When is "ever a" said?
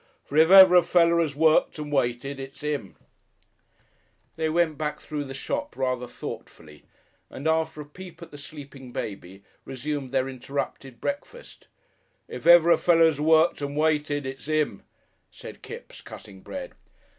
0.49-0.81, 12.47-12.79